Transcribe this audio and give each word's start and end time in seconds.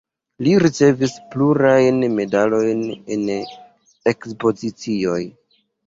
Li 0.45 0.53
ricevis 0.63 1.13
plurajn 1.35 2.01
medalojn 2.15 2.83
en 3.19 3.31
ekspozicioj. 4.15 5.25